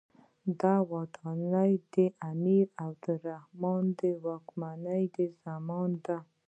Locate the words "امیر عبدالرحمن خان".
2.31-3.95